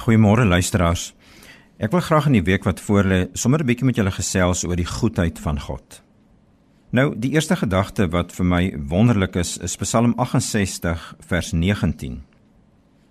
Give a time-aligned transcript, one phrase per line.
[0.00, 1.10] Goeiemôre luisteraars.
[1.76, 4.76] Ek wil graag in die week wat voorlê sommer 'n bietjie met julle gesels oor
[4.76, 6.02] die goedheid van God.
[6.90, 12.22] Nou, die eerste gedagte wat vir my wonderlik is, is Psalm 68 vers 19.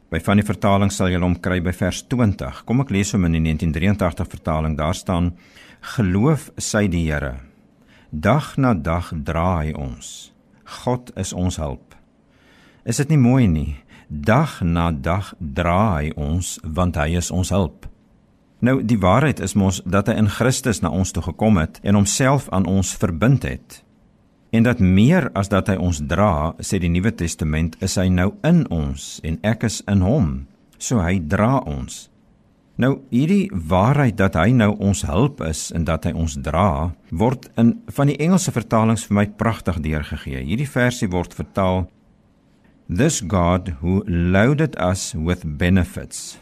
[0.09, 2.65] By van die vertalings sal julle hom kry by vers 20.
[2.65, 4.77] Kom ek lees hom in die 1983 vertaling.
[4.77, 5.37] Daar staan:
[5.81, 7.39] Geloof sy die Here.
[8.11, 10.31] Dag na dag dra hy ons.
[10.63, 11.95] God is ons hulp.
[12.83, 13.77] Is dit nie mooi nie?
[14.09, 17.85] Dag na dag dra hy ons want hy is ons hulp.
[18.65, 21.93] Nou die waarheid is mos dat hy in Christus na ons toe gekom het en
[21.93, 23.83] homself aan ons verbind het.
[24.49, 28.31] En dat meer as dat hy ons dra, sê die Nuwe Testament, is hy nou
[28.41, 30.31] in ons en ek is in hom.
[30.81, 32.07] So hy dra ons.
[32.81, 37.45] Nou hierdie waarheid dat hy nou ons hulp is en dat hy ons dra, word
[37.61, 40.41] in van die Engelse vertalings vir my pragtig deurgegee.
[40.49, 41.85] Hierdie versie word vertaal
[42.89, 46.39] This God who loaded us with benefits.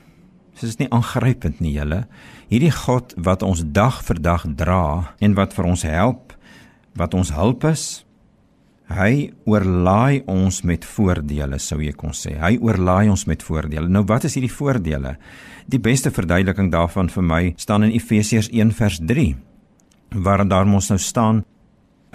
[0.55, 2.05] Dit is nie aangrypend nie, julle.
[2.47, 6.31] Hierdie God wat ons dag vir dag dra en wat vir ons help,
[6.95, 7.83] wat ons hulp is.
[8.87, 12.37] Hy oorlaai ons met voordele, sou jy kon sê.
[12.39, 13.91] Hy oorlaai ons met voordele.
[13.91, 15.17] Nou wat is hierdie voordele?
[15.67, 19.33] Die beste verduideliking daarvan vir my staan in Efesiërs 1 vers 3,
[20.23, 21.43] waar daar mos nou staan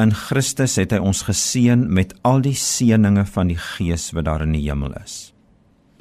[0.01, 4.45] In Christus het hy ons geseën met al die seënings van die Gees wat daar
[4.47, 5.35] in die hemel is.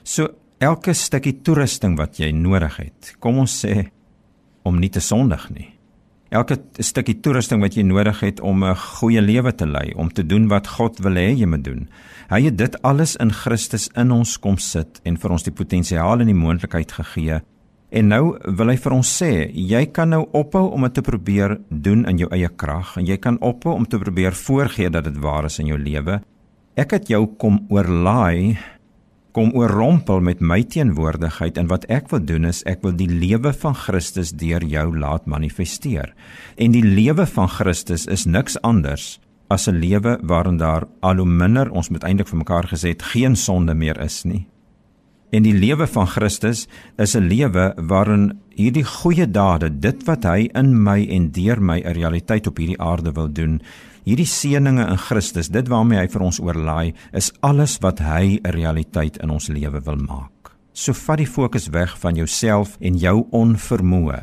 [0.03, 0.29] So
[0.63, 3.89] elke stukkie toerusting wat jy nodig het, kom ons sê
[4.63, 5.67] om nie te sondig nie.
[6.31, 10.23] Elke stukkie toerusting wat jy nodig het om 'n goeie lewe te lei, om te
[10.23, 11.89] doen wat God wil hê jy moet doen.
[12.29, 16.21] Hy het dit alles in Christus in ons kom sit en vir ons die potensiaal
[16.21, 17.41] en die moontlikheid gegee
[17.91, 21.57] En nou wil hy vir ons sê, jy kan nou ophou om dit te probeer
[21.67, 25.17] doen in jou eie krag en jy kan ophou om te probeer voorgee dat dit
[25.19, 26.21] waar is in jou lewe.
[26.79, 28.55] Ek het jou kom oorlaai,
[29.35, 33.51] kom oorrompel met my teenwoordigheid en wat ek wil doen is ek wil die lewe
[33.59, 36.15] van Christus deur jou laat manifesteer.
[36.55, 39.17] En die lewe van Christus is niks anders
[39.51, 43.03] as 'n lewe waarin daar al hoe minder ons moet eintlik vir mekaar gesê het
[43.03, 44.47] geen sonde meer is nie.
[45.31, 46.65] En die lewe van Christus
[46.99, 51.79] is 'n lewe waarin hierdie goeie dade, dit wat hy in my en deur my
[51.79, 53.61] 'n realiteit op hierdie aarde wil doen,
[54.03, 58.51] hierdie seëninge in Christus, dit waarmee hy vir ons oorlaai, is alles wat hy 'n
[58.51, 60.51] realiteit in ons lewe wil maak.
[60.73, 64.21] So vat die fokus weg van jouself en jou onvermoë.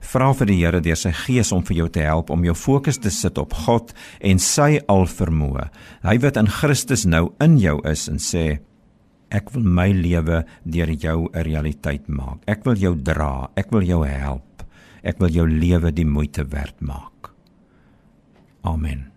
[0.00, 2.98] Vra vir die Here deur sy Gees om vir jou te help om jou fokus
[2.98, 5.68] te sit op God en sy alvermoë.
[6.02, 8.58] Hy wat in Christus nou in jou is en sê
[9.32, 12.44] Ek wil my lewe deur jou 'n realiteit maak.
[12.46, 14.64] Ek wil jou dra, ek wil jou help.
[15.02, 17.32] Ek wil jou lewe die moeite werd maak.
[18.62, 19.11] Amen.